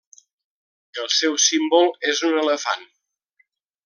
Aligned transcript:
El 1.03 1.11
seu 1.17 1.37
símbol 1.49 1.87
és 2.13 2.23
un 2.31 2.39
elefant. 2.45 2.85